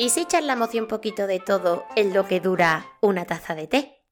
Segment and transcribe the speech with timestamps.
[0.00, 4.02] ¿Y si charlamos un poquito de todo en lo que dura una taza de té?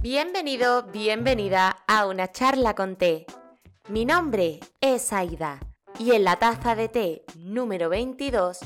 [0.00, 3.26] Bienvenido, bienvenida a una charla con té.
[3.88, 5.58] Mi nombre es Aida
[5.98, 8.60] y en la taza de té número 22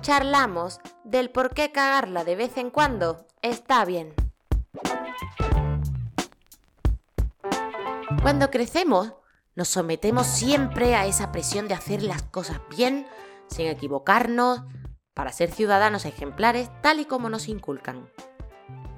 [0.00, 4.14] charlamos del por qué cagarla de vez en cuando está bien.
[8.22, 9.12] Cuando crecemos,
[9.54, 13.06] nos sometemos siempre a esa presión de hacer las cosas bien,
[13.48, 14.62] sin equivocarnos,
[15.14, 18.10] para ser ciudadanos ejemplares tal y como nos inculcan.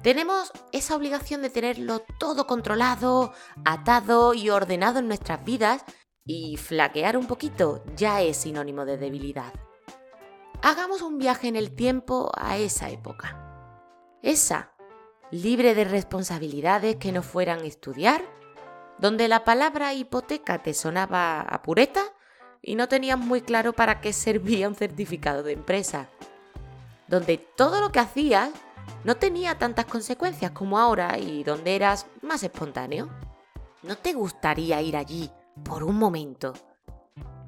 [0.01, 3.33] Tenemos esa obligación de tenerlo todo controlado,
[3.65, 5.83] atado y ordenado en nuestras vidas
[6.25, 9.53] y flaquear un poquito ya es sinónimo de debilidad.
[10.61, 13.45] Hagamos un viaje en el tiempo a esa época.
[14.21, 14.73] Esa,
[15.31, 18.23] libre de responsabilidades que no fueran estudiar,
[18.99, 21.61] donde la palabra hipoteca te sonaba a
[22.61, 26.09] y no tenías muy claro para qué servía un certificado de empresa,
[27.07, 28.49] donde todo lo que hacías
[29.03, 33.09] no tenía tantas consecuencias como ahora y donde eras más espontáneo.
[33.83, 35.31] ¿No te gustaría ir allí
[35.63, 36.53] por un momento?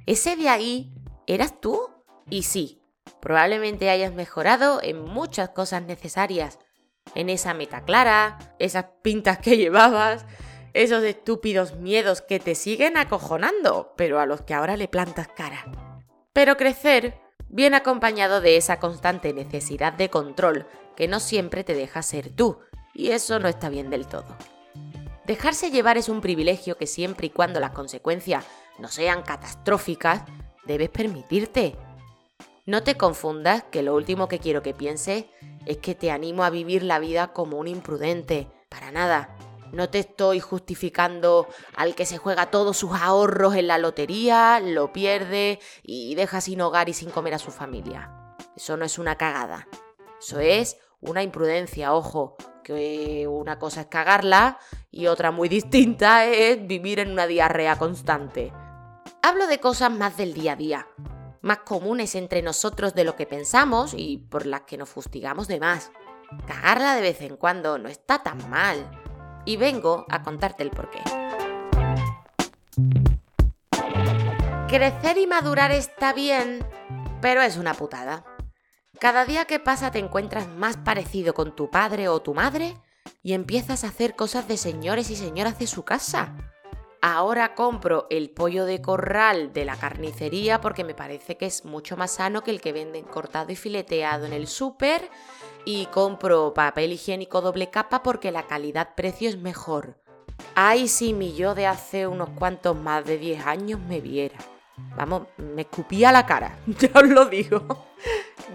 [0.05, 0.93] Ese de ahí
[1.27, 1.89] eras tú
[2.29, 2.81] y sí,
[3.19, 6.57] Probablemente hayas mejorado en muchas cosas necesarias.
[7.13, 10.25] En esa meta clara, esas pintas que llevabas,
[10.73, 15.65] esos estúpidos miedos que te siguen acojonando, pero a los que ahora le plantas cara.
[16.33, 17.19] Pero crecer
[17.49, 22.59] viene acompañado de esa constante necesidad de control que no siempre te deja ser tú,
[22.93, 24.37] y eso no está bien del todo.
[25.25, 28.45] Dejarse llevar es un privilegio que siempre y cuando las consecuencias
[28.79, 30.23] no sean catastróficas,
[30.65, 31.75] debes permitirte.
[32.65, 35.25] No te confundas que lo último que quiero que pienses
[35.65, 38.47] es que te animo a vivir la vida como un imprudente.
[38.69, 39.35] Para nada.
[39.71, 44.91] No te estoy justificando al que se juega todos sus ahorros en la lotería, lo
[44.91, 48.35] pierde y deja sin hogar y sin comer a su familia.
[48.55, 49.67] Eso no es una cagada.
[50.19, 54.59] Eso es una imprudencia, ojo, que una cosa es cagarla
[54.91, 58.53] y otra muy distinta es vivir en una diarrea constante.
[59.23, 60.87] Hablo de cosas más del día a día,
[61.41, 65.59] más comunes entre nosotros de lo que pensamos y por las que nos fustigamos de
[65.59, 65.91] más.
[66.45, 69.00] Cagarla de vez en cuando no está tan mal.
[69.45, 71.01] Y vengo a contarte el porqué.
[74.67, 76.65] Crecer y madurar está bien,
[77.21, 78.23] pero es una putada.
[78.99, 82.77] Cada día que pasa te encuentras más parecido con tu padre o tu madre
[83.23, 86.35] y empiezas a hacer cosas de señores y señoras de su casa
[87.03, 91.97] Ahora compro el pollo de corral de la carnicería porque me parece que es mucho
[91.97, 95.09] más sano que el que venden cortado y fileteado en el súper.
[95.65, 99.97] Y compro papel higiénico doble capa porque la calidad-precio es mejor.
[100.55, 104.37] Ay, si mi yo de hace unos cuantos más de 10 años me viera.
[104.95, 107.85] Vamos, me escupía la cara, ya os lo digo.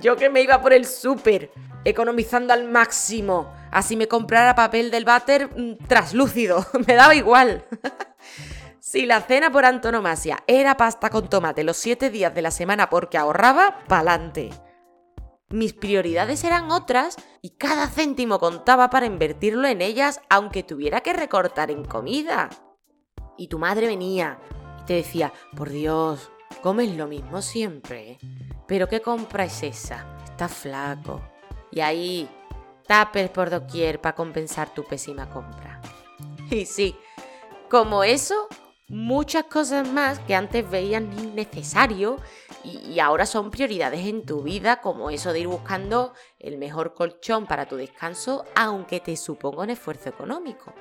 [0.03, 1.53] Yo que me iba por el súper,
[1.85, 3.53] economizando al máximo.
[3.71, 7.65] Así me comprara papel del váter mm, traslúcido, me daba igual.
[8.79, 12.89] Si la cena por antonomasia era pasta con tomate los siete días de la semana
[12.89, 14.51] porque ahorraba, pa'lante.
[15.49, 21.13] Mis prioridades eran otras y cada céntimo contaba para invertirlo en ellas aunque tuviera que
[21.13, 22.51] recortar en comida.
[23.39, 24.41] Y tu madre venía
[24.81, 28.19] y te decía, por Dios, comes lo mismo siempre.
[28.67, 30.19] ¿Pero qué compra es esa?
[30.25, 31.23] Está flaco.
[31.71, 32.29] Y ahí,
[32.89, 35.81] tapes por doquier para compensar tu pésima compra.
[36.51, 36.97] Y sí,
[37.71, 38.49] como eso,
[38.89, 42.17] muchas cosas más que antes veías innecesario
[42.67, 47.47] y, ahora son prioridades en tu vida, como eso de ir buscando el mejor colchón
[47.47, 50.75] para tu descanso, aunque te suponga un esfuerzo económico.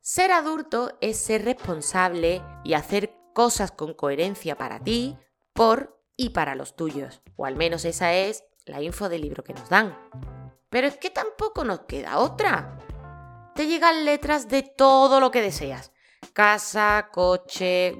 [0.00, 5.16] Ser adulto es ser responsable y hacer cosas con coherencia para ti,
[5.52, 7.22] por y para los tuyos.
[7.36, 9.96] O al menos esa es la info del libro que nos dan.
[10.70, 12.78] Pero es que tampoco nos queda otra.
[13.54, 15.92] Te llegan letras de todo lo que deseas
[16.32, 17.94] casa, coche,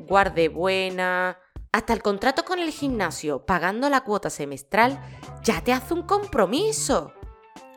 [0.52, 1.38] buena.
[1.72, 5.00] Hasta el contrato con el gimnasio, pagando la cuota semestral,
[5.42, 7.14] ya te hace un compromiso.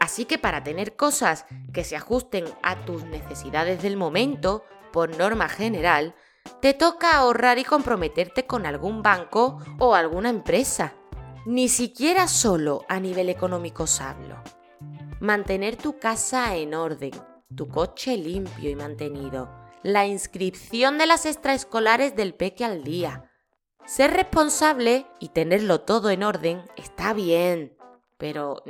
[0.02, 5.48] Así que para tener cosas que se ajusten a tus necesidades del momento, por norma
[5.48, 6.14] general,
[6.62, 10.94] te toca ahorrar y comprometerte con algún banco o alguna empresa.
[11.46, 14.44] Ni siquiera solo a nivel económico hablo.
[15.22, 17.12] Mantener tu casa en orden,
[17.56, 19.50] tu coche limpio y mantenido,
[19.84, 23.32] la inscripción de las extraescolares del peque al día.
[23.86, 27.78] Ser responsable y tenerlo todo en orden está bien,
[28.18, 28.64] pero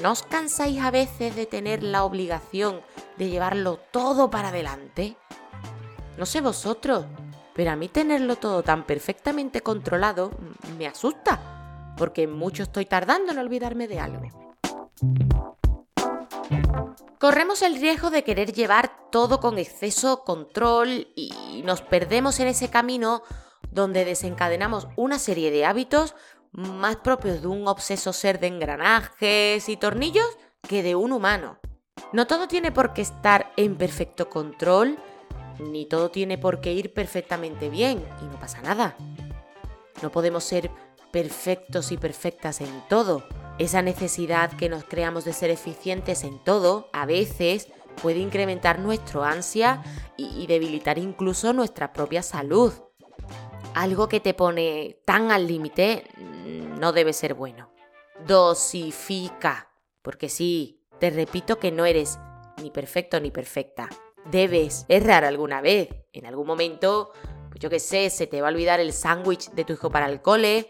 [0.00, 2.80] ¿no os cansáis a veces de tener la obligación
[3.18, 5.16] de llevarlo todo para adelante?
[6.16, 7.06] No sé vosotros,
[7.52, 10.30] Pero a mí tenerlo todo tan perfectamente controlado
[10.78, 14.22] me asusta, porque mucho estoy tardando en olvidarme de algo.
[17.18, 22.70] Corremos el riesgo de querer llevar todo con exceso control y nos perdemos en ese
[22.70, 23.22] camino
[23.70, 26.14] donde desencadenamos una serie de hábitos
[26.52, 30.26] más propios de un obseso ser de engranajes y tornillos
[30.68, 31.58] que de un humano.
[32.12, 34.98] No todo tiene por qué estar en perfecto control,
[35.58, 38.96] ni todo tiene por qué ir perfectamente bien, y no pasa nada.
[40.02, 40.70] No podemos ser
[41.12, 43.24] perfectos y perfectas en todo.
[43.58, 47.68] Esa necesidad que nos creamos de ser eficientes en todo, a veces,
[48.00, 49.82] puede incrementar nuestra ansia
[50.16, 52.72] y, debilitar incluso nuestra propia salud.
[53.74, 57.72] Algo que te pone tan al límite mm, no debe ser bueno.
[58.26, 59.70] Dosifica.
[60.02, 62.18] Porque sí, te repito que no eres
[62.62, 63.88] ni perfecto ni perfecta.
[64.30, 65.88] Debes errar alguna vez.
[66.12, 67.12] En algún momento,
[67.48, 70.06] pues yo qué sé, se te va a olvidar el sándwich de tu hijo para
[70.06, 70.68] el cole,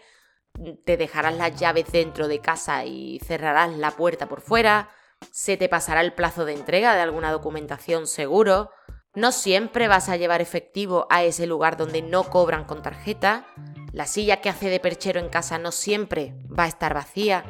[0.85, 4.89] te dejarás las llaves dentro de casa y cerrarás la puerta por fuera,
[5.31, 8.71] se te pasará el plazo de entrega de alguna documentación seguro,
[9.13, 13.45] no siempre vas a llevar efectivo a ese lugar donde no cobran con tarjeta.
[13.91, 17.43] La silla que hace de perchero en casa no siempre va a estar vacía.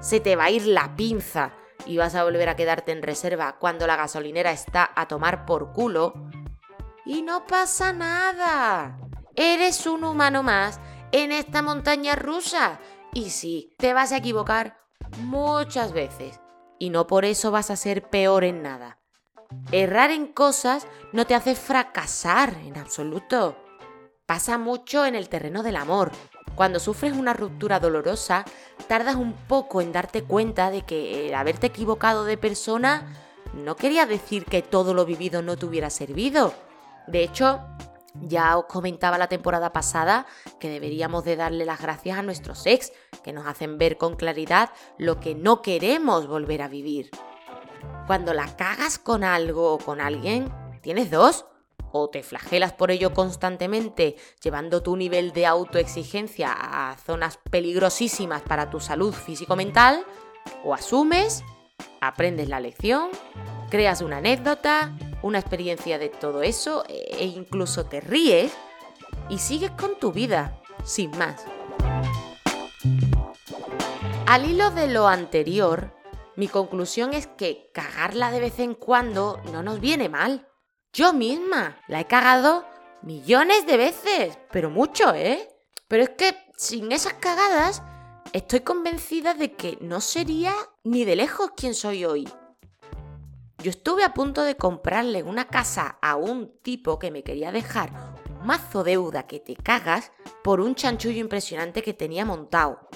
[0.00, 1.54] Se te va a ir la pinza
[1.86, 5.72] y vas a volver a quedarte en reserva cuando la gasolinera está a tomar por
[5.72, 6.14] culo.
[7.04, 8.96] Y no pasa nada.
[9.34, 10.78] Eres un humano más
[11.10, 12.78] en esta montaña rusa.
[13.12, 14.78] Y sí, te vas a equivocar
[15.18, 16.40] muchas veces.
[16.78, 19.01] Y no por eso vas a ser peor en nada.
[19.70, 23.56] Errar en cosas no te hace fracasar en absoluto.
[24.26, 26.12] Pasa mucho en el terreno del amor.
[26.54, 28.44] Cuando sufres una ruptura dolorosa,
[28.86, 33.14] tardas un poco en darte cuenta de que el haberte equivocado de persona
[33.54, 36.52] no quería decir que todo lo vivido no te hubiera servido.
[37.06, 37.60] De hecho,
[38.20, 40.26] ya os comentaba la temporada pasada
[40.60, 42.92] que deberíamos de darle las gracias a nuestros ex,
[43.24, 47.10] que nos hacen ver con claridad lo que no queremos volver a vivir.
[48.06, 50.52] Cuando la cagas con algo o con alguien,
[50.82, 51.46] tienes dos.
[51.94, 58.70] O te flagelas por ello constantemente, llevando tu nivel de autoexigencia a zonas peligrosísimas para
[58.70, 60.06] tu salud físico-mental,
[60.64, 61.44] o asumes,
[62.00, 63.10] aprendes la lección,
[63.68, 68.52] creas una anécdota, una experiencia de todo eso e incluso te ríes
[69.28, 71.44] y sigues con tu vida, sin más.
[74.26, 75.92] Al hilo de lo anterior,
[76.36, 80.48] mi conclusión es que cagarla de vez en cuando no nos viene mal.
[80.92, 82.64] Yo misma la he cagado
[83.02, 85.48] millones de veces, pero mucho, ¿eh?
[85.88, 87.82] Pero es que sin esas cagadas
[88.32, 92.28] estoy convencida de que no sería ni de lejos quien soy hoy.
[93.58, 97.92] Yo estuve a punto de comprarle una casa a un tipo que me quería dejar
[98.28, 100.10] un mazo deuda que te cagas
[100.42, 102.88] por un chanchullo impresionante que tenía montado.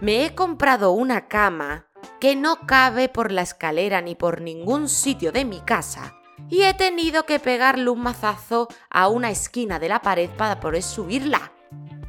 [0.00, 1.85] Me he comprado una cama
[2.20, 6.16] que no cabe por la escalera ni por ningún sitio de mi casa
[6.48, 10.82] y he tenido que pegarle un mazazo a una esquina de la pared para poder
[10.82, 11.52] subirla.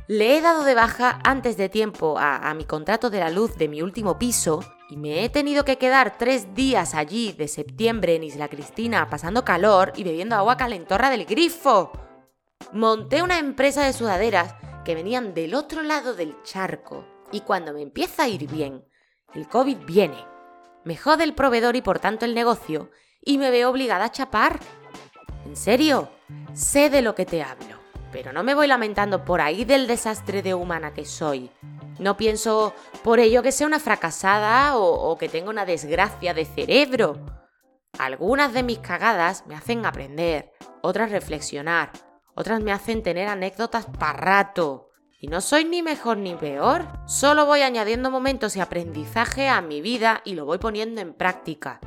[0.08, 3.68] Le he dado de baja antes de tiempo a, mi contrato de la luz de
[3.68, 8.24] mi último piso y me he tenido que quedar tres días allí de septiembre en
[8.24, 11.92] Isla Cristina pasando calor y bebiendo agua calentorra del grifo.
[12.72, 14.56] Monté una empresa de sudaderas
[14.86, 18.86] que venían del otro lado del charco y cuando me empieza a ir bien,
[19.34, 20.26] el COVID viene,
[20.84, 22.90] me jode el proveedor y por tanto el negocio,
[23.22, 24.60] y me veo obligada a chapar.
[25.46, 26.10] En serio,
[26.54, 27.78] sé de lo que te hablo,
[28.12, 31.52] pero no me voy lamentando por ahí del desastre de humana que soy.
[32.00, 36.46] No pienso por ello que sea una fracasada o, o que tenga una desgracia de
[36.46, 37.18] cerebro.
[38.00, 41.92] Algunas de mis cagadas me hacen aprender, otras reflexionar,
[42.36, 44.87] otras me hacen tener anécdotas para rato.
[45.20, 49.82] Y no soy ni mejor ni peor, solo voy añadiendo momentos y aprendizaje a mi
[49.82, 51.80] vida y lo voy poniendo en práctica.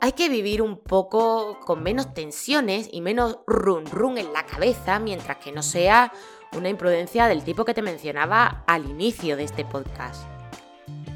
[0.00, 4.98] Hay que vivir un poco con menos tensiones y menos run run en la cabeza
[4.98, 6.12] mientras que no sea
[6.56, 10.26] una imprudencia del tipo que te mencionaba al inicio de este podcast.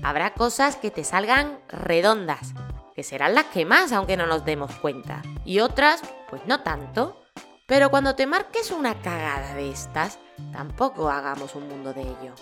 [0.04, 2.54] Habrá cosas que te salgan redondas,
[2.94, 7.20] que serán las que más aunque no nos demos cuenta, y otras pues no tanto.
[7.66, 10.20] Pero cuando te marques una cagada de estas,
[10.52, 12.34] tampoco hagamos un mundo de ello.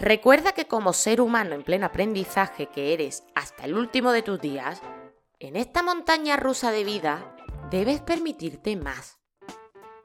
[0.00, 4.40] Recuerda que como ser humano en pleno aprendizaje que eres hasta el último de tus
[4.40, 4.80] días,
[5.38, 7.36] en esta montaña rusa de vida
[7.70, 9.18] debes permitirte más.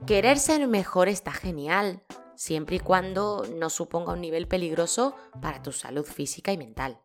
[0.05, 2.03] Querer ser mejor está genial,
[2.35, 6.99] siempre y cuando no suponga un nivel peligroso para tu salud física y mental.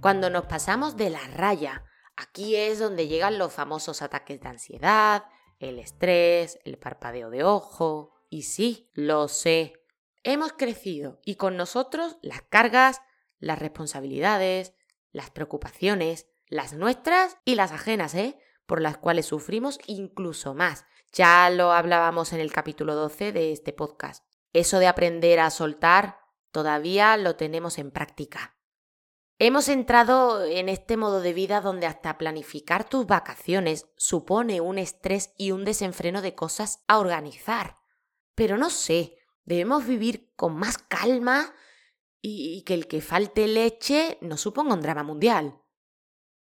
[0.00, 1.84] Cuando nos pasamos de la raya
[2.20, 5.24] Aquí es donde llegan los famosos ataques de ansiedad,
[5.58, 8.12] el estrés, el parpadeo de ojo.
[8.28, 9.82] Y sí, lo sé.
[10.22, 13.00] Hemos crecido y con nosotros las cargas,
[13.38, 14.74] las responsabilidades,
[15.12, 18.38] las preocupaciones, las nuestras y las ajenas, ¿eh?
[18.66, 20.84] Por las cuales sufrimos incluso más.
[21.12, 24.26] Ya lo hablábamos en el capítulo 12 de este podcast.
[24.52, 26.18] Eso de aprender a soltar
[26.52, 28.59] todavía lo tenemos en práctica.
[29.42, 35.32] Hemos entrado en este modo de vida donde hasta planificar tus vacaciones supone un estrés
[35.38, 37.78] y un desenfreno de cosas a organizar.
[38.34, 39.16] Pero no sé,
[39.46, 41.54] debemos vivir con más calma
[42.20, 45.58] y, que el que falte leche no suponga un drama mundial.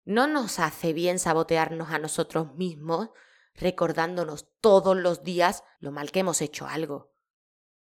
[0.03, 3.11] No nos hace bien sabotearnos a nosotros mismos
[3.53, 7.13] recordándonos todos los días lo mal que hemos hecho algo.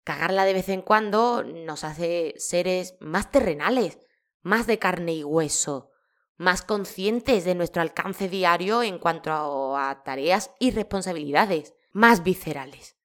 [0.05, 3.99] Cagarla de vez en cuando nos hace seres más terrenales,
[4.47, 5.91] más de carne y hueso,
[6.37, 12.97] más conscientes de nuestro alcance diario en cuanto a, tareas y responsabilidades, más viscerales.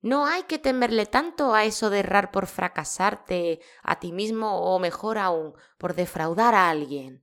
[0.00, 4.78] No hay que temerle tanto a eso de errar por fracasarte a ti mismo o
[4.78, 7.22] mejor aún, por defraudar a alguien.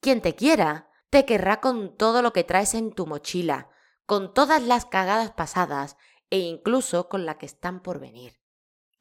[0.00, 3.68] Quien te quiera, te querrá con todo lo que traes en tu mochila,
[4.06, 5.98] con todas las cagadas pasadas
[6.30, 8.40] e incluso con la que están por venir.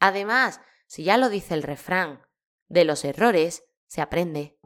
[0.01, 2.27] Además, si ya lo dice el refrán,
[2.67, 4.57] de los errores se aprende.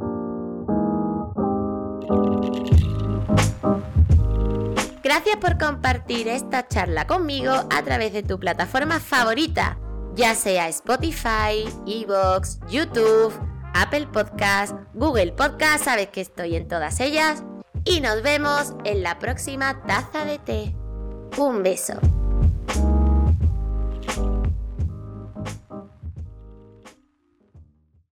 [5.03, 9.77] Gracias por compartir esta charla conmigo a través de tu plataforma favorita,
[10.15, 13.33] ya sea Spotify, Evox, YouTube,
[13.73, 17.43] Apple Podcast, Google Podcast, sabes que estoy en todas ellas.
[17.83, 20.75] Y nos vemos en la próxima taza de té.
[21.37, 21.99] Un beso.